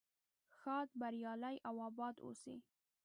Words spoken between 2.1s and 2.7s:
اوسئ.